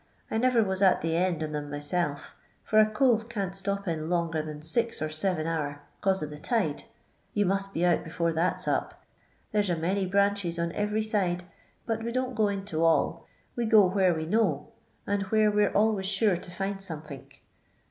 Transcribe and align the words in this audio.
I 0.31 0.39
niver 0.39 0.63
was 0.63 0.81
at 0.81 1.01
the 1.01 1.15
end 1.15 1.43
on 1.43 1.51
them 1.51 1.69
myself, 1.69 2.35
for 2.63 2.79
a 2.79 2.89
cove 2.89 3.29
can't 3.29 3.53
stop 3.53 3.87
in 3.87 4.09
longer 4.09 4.41
than 4.41 4.63
six 4.63 4.99
or 4.99 5.09
seven 5.11 5.45
hour, 5.45 5.83
'cause 6.01 6.23
of 6.23 6.31
the 6.31 6.39
tide; 6.39 6.85
you 7.35 7.45
must 7.45 7.71
be 7.71 7.85
out 7.85 8.03
before 8.03 8.33
that 8.33 8.59
's 8.61 8.67
up. 8.67 9.03
There 9.51 9.61
's 9.61 9.69
a 9.69 9.75
many 9.75 10.07
branches 10.07 10.57
on 10.57 10.75
ivery 10.75 11.03
side, 11.03 11.43
but 11.85 12.03
we 12.03 12.11
don't 12.11 12.33
go 12.33 12.47
into 12.47 12.83
all; 12.83 13.27
we 13.55 13.65
go 13.65 13.85
where 13.85 14.15
we 14.15 14.25
know, 14.25 14.69
and 15.05 15.21
where 15.29 15.51
we're 15.51 15.71
always 15.77 16.07
sure 16.07 16.35
to 16.35 16.49
find 16.49 16.81
somethink. 16.81 17.43